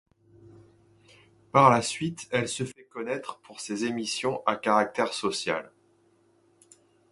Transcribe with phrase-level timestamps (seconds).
[1.51, 5.71] Par la suite, elle se fait connaître pour ses émissions à caractère social.